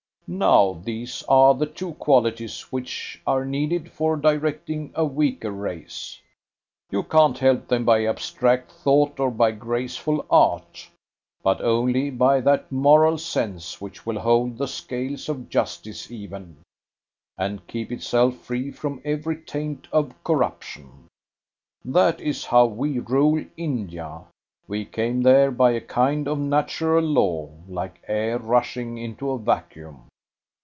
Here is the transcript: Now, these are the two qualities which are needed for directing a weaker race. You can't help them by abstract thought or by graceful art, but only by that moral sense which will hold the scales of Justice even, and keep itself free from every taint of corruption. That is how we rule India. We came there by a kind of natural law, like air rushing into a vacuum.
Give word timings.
Now, 0.33 0.79
these 0.85 1.23
are 1.27 1.53
the 1.55 1.65
two 1.65 1.95
qualities 1.95 2.61
which 2.71 3.21
are 3.27 3.43
needed 3.43 3.91
for 3.91 4.15
directing 4.15 4.93
a 4.95 5.03
weaker 5.03 5.51
race. 5.51 6.21
You 6.89 7.03
can't 7.03 7.37
help 7.37 7.67
them 7.67 7.83
by 7.83 8.05
abstract 8.05 8.71
thought 8.71 9.19
or 9.19 9.29
by 9.29 9.51
graceful 9.51 10.25
art, 10.29 10.89
but 11.43 11.59
only 11.59 12.09
by 12.11 12.39
that 12.39 12.71
moral 12.71 13.17
sense 13.17 13.81
which 13.81 14.05
will 14.05 14.19
hold 14.21 14.57
the 14.57 14.69
scales 14.69 15.27
of 15.27 15.49
Justice 15.49 16.09
even, 16.09 16.55
and 17.37 17.67
keep 17.67 17.91
itself 17.91 18.37
free 18.37 18.71
from 18.71 19.01
every 19.03 19.35
taint 19.35 19.85
of 19.91 20.13
corruption. 20.23 21.09
That 21.83 22.21
is 22.21 22.45
how 22.45 22.67
we 22.67 22.99
rule 22.99 23.43
India. 23.57 24.21
We 24.65 24.85
came 24.85 25.23
there 25.23 25.51
by 25.51 25.71
a 25.71 25.81
kind 25.81 26.29
of 26.29 26.39
natural 26.39 27.03
law, 27.03 27.49
like 27.67 28.01
air 28.07 28.37
rushing 28.37 28.97
into 28.97 29.29
a 29.31 29.37
vacuum. 29.37 30.05